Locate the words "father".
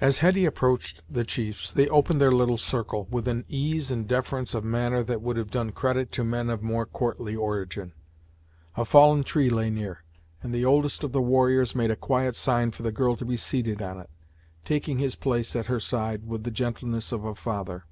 17.34-17.84